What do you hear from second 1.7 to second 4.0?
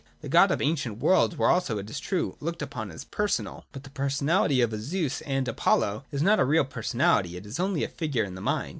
it is true, looked upon as personal; but the